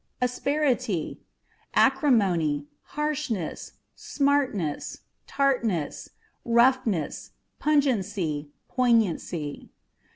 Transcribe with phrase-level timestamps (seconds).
[0.19, 2.65] Asperity â€" acrimony,
[2.97, 6.09] harshness, smartness, tartness,
[6.43, 9.69] rough ness, pungency, poignancy.